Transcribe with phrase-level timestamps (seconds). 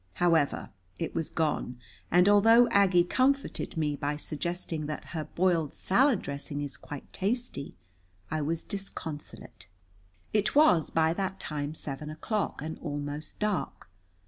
[0.13, 1.77] However, it was gone,
[2.09, 7.75] and although Aggie comforted me by suggesting that her boiled salad dressing is quite tasty,
[8.31, 9.67] I was disconsolate.
[10.33, 13.91] It was by that time seven o'clock and almost dark.